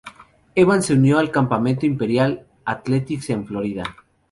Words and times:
Evans 0.55 0.81
se 0.87 0.95
unió 0.95 1.19
al 1.19 1.29
campamento 1.29 1.85
Imperial 1.85 2.47
Athletics 2.65 3.29
en 3.29 3.45
Florida. 3.45 3.83